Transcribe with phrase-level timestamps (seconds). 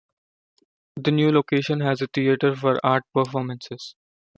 [0.95, 3.93] The new location has a theater for art performances.